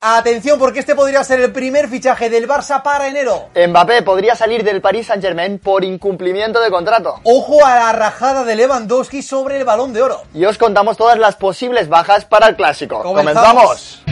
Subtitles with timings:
[0.00, 3.48] Atención porque este podría ser el primer fichaje del Barça para enero.
[3.56, 7.18] Mbappé podría salir del Paris Saint Germain por incumplimiento de contrato.
[7.24, 10.22] Ojo a la rajada de Lewandowski sobre el balón de oro.
[10.34, 13.02] Y os contamos todas las posibles bajas para el clásico.
[13.02, 14.04] Comenzamos.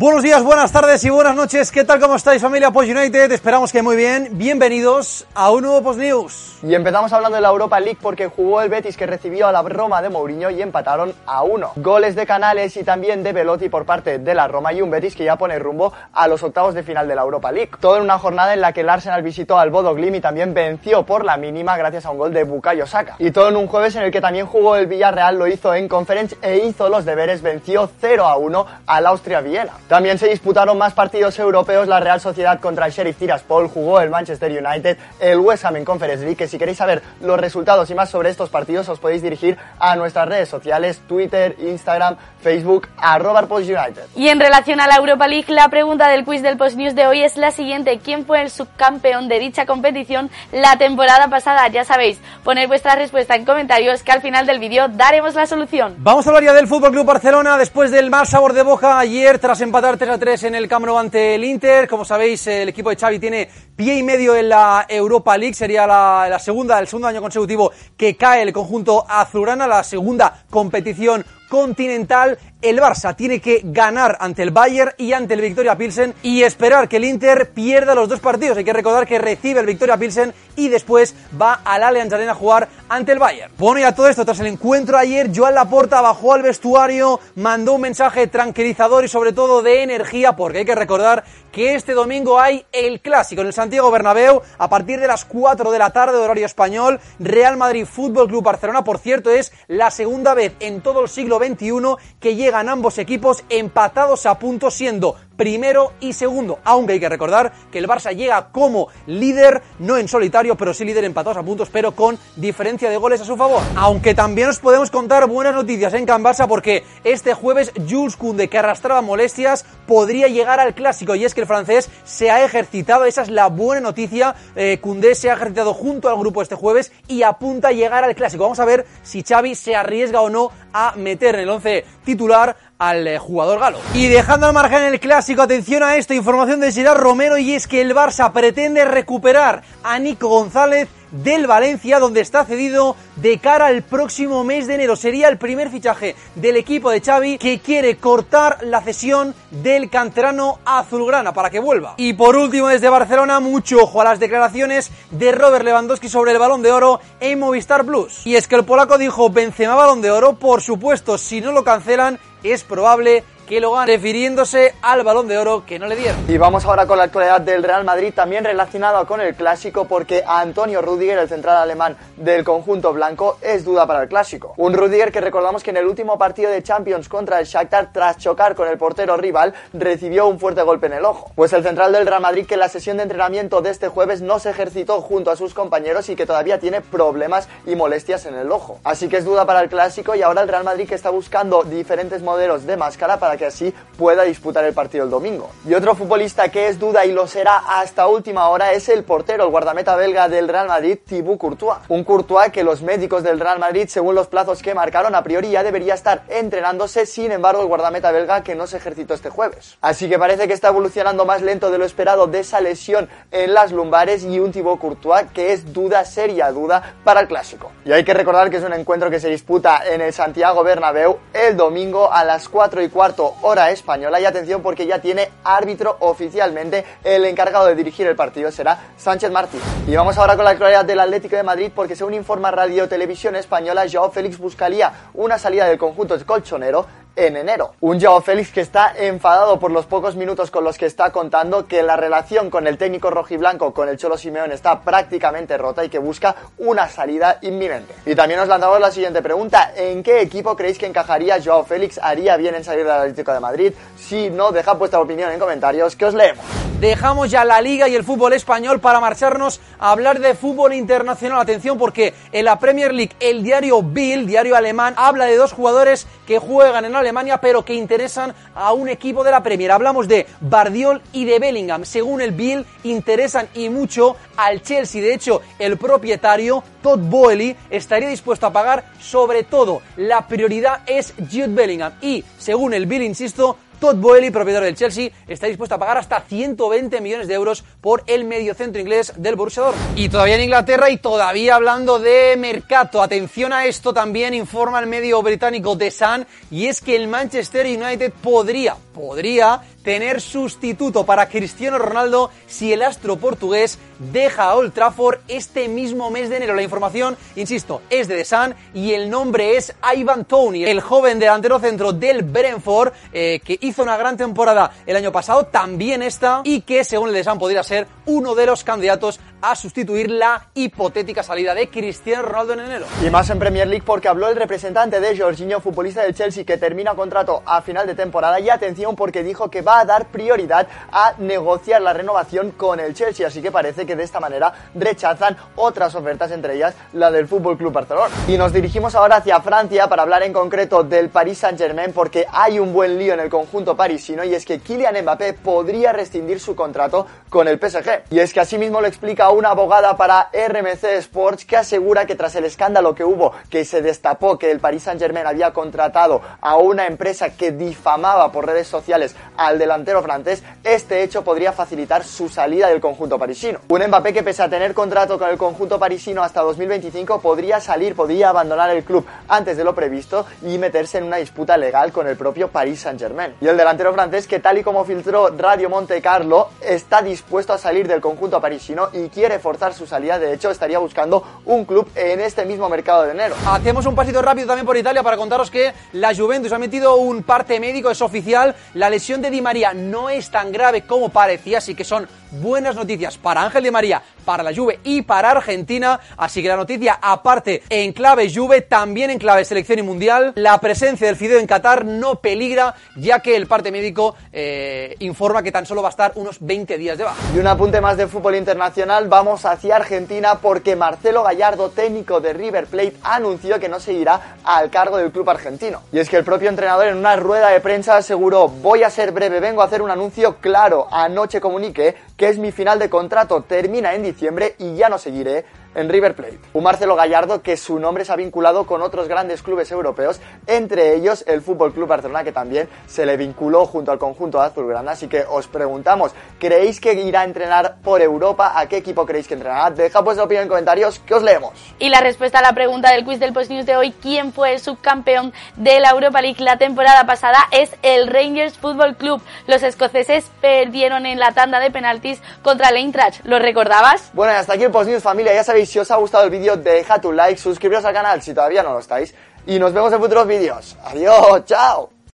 [0.00, 1.70] Buenos días, buenas tardes y buenas noches.
[1.70, 2.00] ¿Qué tal?
[2.00, 3.32] ¿Cómo estáis familia Post United?
[3.32, 4.30] Esperamos que muy bien.
[4.32, 6.58] Bienvenidos a un nuevo Post News.
[6.62, 9.60] Y empezamos hablando de la Europa League porque jugó el Betis que recibió a la
[9.60, 11.72] Roma de Mourinho y empataron a uno.
[11.76, 15.14] Goles de Canales y también de Velotti por parte de la Roma y un Betis
[15.14, 17.72] que ya pone rumbo a los octavos de final de la Europa League.
[17.78, 20.54] Todo en una jornada en la que el Arsenal visitó al Bodo Glimt y también
[20.54, 23.16] venció por la mínima gracias a un gol de Bukayo Saka.
[23.18, 25.88] Y todo en un jueves en el que también jugó el Villarreal, lo hizo en
[25.88, 29.72] Conference e hizo los deberes, venció 0 a 1 al Austria Viena.
[29.90, 34.08] También se disputaron más partidos europeos, la Real Sociedad contra el Sheriff Tiraspol, jugó el
[34.08, 37.96] Manchester United, el West Ham en Conference League, que si queréis saber los resultados y
[37.96, 43.40] más sobre estos partidos os podéis dirigir a nuestras redes sociales, Twitter, Instagram, Facebook, arroba
[43.50, 44.04] United.
[44.14, 47.08] Y en relación a la Europa League, la pregunta del quiz del Post News de
[47.08, 47.98] hoy es la siguiente.
[47.98, 51.66] ¿Quién fue el subcampeón de dicha competición la temporada pasada?
[51.66, 55.96] Ya sabéis, poner vuestra respuesta en comentarios que al final del vídeo daremos la solución.
[55.98, 59.40] Vamos a hablar ya del Fútbol Club Barcelona después del mal sabor de boca ayer
[59.40, 61.88] tras empatar 3 a 3 en el Camp ante el Inter.
[61.88, 63.48] Como sabéis, el equipo de Xavi tiene
[63.80, 65.54] pie y medio en la Europa League.
[65.54, 71.24] Sería la, segunda, el segundo año consecutivo que cae el conjunto azulgrana, la segunda competición
[71.48, 72.38] continental.
[72.62, 76.90] El Barça tiene que ganar ante el Bayern y ante el Victoria Pilsen y esperar
[76.90, 78.58] que el Inter pierda los dos partidos.
[78.58, 82.34] Hay que recordar que recibe el Victoria Pilsen y después va al Allianz Arena a
[82.34, 83.50] jugar ante el Bayern.
[83.56, 87.72] Bueno, y a todo esto, tras el encuentro ayer, Joan Laporta bajó al vestuario, mandó
[87.72, 92.38] un mensaje tranquilizador y sobre todo de energía, porque hay que recordar que este domingo
[92.38, 96.18] hay el clásico en el Santiago Bernabéu a partir de las 4 de la tarde
[96.18, 97.00] de horario español.
[97.18, 101.38] Real Madrid Fútbol Club Barcelona, por cierto, es la segunda vez en todo el siglo
[101.38, 106.58] XXI que llegan ambos equipos empatados a punto siendo primero y segundo.
[106.64, 110.84] Aunque hay que recordar que el Barça llega como líder, no en solitario, pero sí
[110.84, 113.62] líder empatados a puntos, pero con diferencia de goles a su favor.
[113.74, 118.48] Aunque también os podemos contar buenas noticias en Can Barça porque este jueves Jules Koundé,
[118.48, 123.06] que arrastraba molestias, podría llegar al clásico y es que el francés se ha ejercitado,
[123.06, 124.34] esa es la buena noticia.
[124.56, 124.78] Eh,
[125.14, 128.42] se ha ejercitado junto al grupo este jueves y apunta a llegar al clásico.
[128.42, 132.56] Vamos a ver si Xavi se arriesga o no a meter en el 11 titular
[132.80, 133.78] al eh, jugador galo.
[133.94, 137.68] Y dejando al margen el clásico, atención a esto, información de Gerard Romero y es
[137.68, 143.66] que el Barça pretende recuperar a Nico González del Valencia, donde está cedido de cara
[143.66, 144.96] al próximo mes de enero.
[144.96, 150.58] Sería el primer fichaje del equipo de Xavi que quiere cortar la cesión del canterano
[150.64, 151.94] azulgrana para que vuelva.
[151.96, 156.38] Y por último, desde Barcelona, mucho ojo a las declaraciones de Robert Lewandowski sobre el
[156.38, 158.26] balón de oro en Movistar Plus.
[158.26, 161.64] Y es que el polaco dijo Benzema balón de oro, por supuesto, si no lo
[161.64, 166.24] cancelan, es probable que refiriéndose al balón de oro que no le dieron.
[166.28, 170.22] Y vamos ahora con la actualidad del Real Madrid, también relacionado con el clásico, porque
[170.24, 174.54] Antonio Rudiger, el central alemán del conjunto blanco, es duda para el clásico.
[174.56, 178.18] Un Rudiger que recordamos que en el último partido de Champions contra el Shakhtar, tras
[178.18, 181.32] chocar con el portero rival, recibió un fuerte golpe en el ojo.
[181.34, 184.22] Pues el central del Real Madrid que en la sesión de entrenamiento de este jueves
[184.22, 188.36] no se ejercitó junto a sus compañeros y que todavía tiene problemas y molestias en
[188.36, 188.78] el ojo.
[188.84, 191.64] Así que es duda para el clásico y ahora el Real Madrid que está buscando
[191.64, 195.50] diferentes modelos de máscara para que así pueda disputar el partido el domingo.
[195.66, 199.44] Y otro futbolista que es duda y lo será hasta última hora es el portero,
[199.44, 201.78] el guardameta belga del Real Madrid, Thibaut Courtois.
[201.88, 205.50] Un Courtois que los médicos del Real Madrid, según los plazos que marcaron, a priori
[205.50, 209.78] ya debería estar entrenándose, sin embargo el guardameta belga que no se ejercitó este jueves.
[209.80, 213.54] Así que parece que está evolucionando más lento de lo esperado de esa lesión en
[213.54, 217.72] las lumbares y un Thibaut Courtois que es duda, seria duda para el clásico.
[217.86, 221.18] Y hay que recordar que es un encuentro que se disputa en el Santiago Bernabéu
[221.32, 225.96] el domingo a las 4 y cuarto hora española y atención porque ya tiene árbitro
[226.00, 229.60] oficialmente el encargado de dirigir el partido será Sánchez Martín.
[229.86, 233.36] Y vamos ahora con la actualidad del Atlético de Madrid porque según informa Radio Televisión
[233.36, 236.86] Española, Joao Félix buscaría una salida del conjunto colchonero
[237.26, 237.74] en enero.
[237.80, 241.66] Un Joao Félix que está enfadado por los pocos minutos con los que está contando
[241.66, 245.88] que la relación con el técnico rojiblanco, con el Cholo Simeone, está prácticamente rota y
[245.88, 247.94] que busca una salida inminente.
[248.06, 251.98] Y también nos lanzamos la siguiente pregunta, ¿en qué equipo creéis que encajaría Joao Félix?
[252.02, 253.72] ¿Haría bien en salir del Atlético de Madrid?
[253.96, 256.69] Si no, dejad vuestra opinión en comentarios que os leemos.
[256.80, 261.38] Dejamos ya la liga y el fútbol español para marcharnos a hablar de fútbol internacional.
[261.38, 266.06] Atención porque en la Premier League el diario Bill, diario alemán, habla de dos jugadores
[266.26, 269.72] que juegan en Alemania pero que interesan a un equipo de la Premier.
[269.72, 271.84] Hablamos de Bardiol y de Bellingham.
[271.84, 275.02] Según el Bill, interesan y mucho al Chelsea.
[275.02, 279.82] De hecho, el propietario, Todd Boehly, estaría dispuesto a pagar sobre todo.
[279.96, 281.92] La prioridad es Jude Bellingham.
[282.00, 286.20] Y, según el Bill, insisto, Todd Boehly, propietario del Chelsea, está dispuesto a pagar hasta
[286.20, 289.98] 120 millones de euros por el mediocentro inglés del Borussia Dortmund.
[289.98, 294.86] Y todavía en Inglaterra y todavía hablando de mercado, atención a esto también informa el
[294.86, 301.28] medio británico The Sun y es que el Manchester United podría, podría tener sustituto para
[301.28, 306.54] Cristiano Ronaldo si el astro portugués deja a Old Trafford este mismo mes de enero.
[306.54, 311.18] La información, insisto, es de The Sun y el nombre es Ivan Tony, el joven
[311.18, 316.42] delantero centro del Brentford eh, que hizo una gran temporada el año pasado, también está
[316.44, 320.48] y que según el The Sun podría ser uno de los candidatos a sustituir la
[320.54, 322.86] hipotética salida de Cristiano Ronaldo en enero.
[323.04, 326.56] Y más en Premier League porque habló el representante de Jorginho, futbolista del Chelsea, que
[326.56, 328.40] termina contrato a final de temporada.
[328.40, 332.94] Y atención porque dijo que va a dar prioridad a negociar la renovación con el
[332.94, 333.26] Chelsea.
[333.26, 337.56] Así que parece que de esta manera rechazan otras ofertas, entre ellas la del Fútbol
[337.56, 338.14] Club Barcelona.
[338.28, 342.58] Y nos dirigimos ahora hacia Francia para hablar en concreto del Paris Saint-Germain porque hay
[342.58, 346.54] un buen lío en el conjunto parisino y es que Kylian Mbappé podría rescindir su
[346.54, 348.04] contrato con el PSG.
[348.10, 352.34] Y es que asimismo lo explica una abogada para RMC Sports que asegura que tras
[352.36, 356.56] el escándalo que hubo, que se destapó que el Paris Saint Germain había contratado a
[356.56, 362.28] una empresa que difamaba por redes sociales al delantero francés, este hecho podría facilitar su
[362.28, 363.60] salida del conjunto parisino.
[363.68, 367.94] Un Mbappé que pese a tener contrato con el conjunto parisino hasta 2025 podría salir,
[367.94, 372.06] podría abandonar el club antes de lo previsto y meterse en una disputa legal con
[372.06, 373.34] el propio Paris Saint Germain.
[373.40, 377.58] Y el delantero francés que tal y como filtró Radio Monte Carlo está dispuesto a
[377.58, 380.18] salir del conjunto parisino y quiere forzar su salida.
[380.18, 383.34] De hecho, estaría buscando un club en este mismo mercado de enero.
[383.46, 387.22] Hacemos un pasito rápido también por Italia para contaros que la Juventus ha metido un
[387.22, 388.56] parte médico, es oficial.
[388.72, 392.76] La lesión de Di María no es tan grave como parecía, así que son buenas
[392.76, 396.00] noticias para Ángel Di María, para la Juve y para Argentina.
[396.16, 400.58] Así que la noticia, aparte en clave Juve, también en clave selección y mundial, la
[400.58, 405.52] presencia del Fideo en Qatar no peligra, ya que el parte médico eh, informa que
[405.52, 407.20] tan solo va a estar unos 20 días de baja.
[407.34, 412.32] Y un apunte más de fútbol internacional, vamos hacia Argentina porque Marcelo Gallardo, técnico de
[412.32, 415.82] River Plate, anunció que no seguirá al cargo del club argentino.
[415.92, 419.12] Y es que el propio entrenador en una rueda de prensa aseguró, voy a ser
[419.12, 423.44] breve, vengo a hacer un anuncio claro, anoche comuniqué que es mi final de contrato,
[423.44, 426.38] termina en diciembre y ya no seguiré en River Plate.
[426.52, 430.94] Un Marcelo Gallardo que su nombre se ha vinculado con otros grandes clubes europeos, entre
[430.94, 434.92] ellos el Fútbol Club Barcelona que también se le vinculó junto al conjunto de azulgrana.
[434.92, 438.52] Así que os preguntamos, ¿creéis que irá a entrenar por Europa?
[438.56, 439.70] ¿A qué equipo creéis que entrenará?
[439.70, 441.52] Deja la opinión en comentarios que os leemos.
[441.78, 444.54] Y la respuesta a la pregunta del quiz del Post News de hoy, ¿quién fue
[444.54, 447.38] el subcampeón de la Europa League la temporada pasada?
[447.52, 449.22] Es el Rangers Football Club.
[449.46, 453.24] Los escoceses perdieron en la tanda de penaltis contra el Eintracht.
[453.24, 454.10] ¿Lo recordabas?
[454.14, 456.30] Bueno, y hasta aquí el Post News familia, ya sabéis si os ha gustado el
[456.30, 459.14] vídeo, deja tu like, suscribiros al canal si todavía no lo estáis
[459.46, 460.76] y nos vemos en futuros vídeos.
[460.84, 461.99] Adiós, chao.